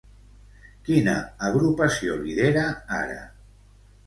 [0.87, 1.13] Quina
[1.49, 2.65] agrupació lidera
[3.03, 3.21] ara?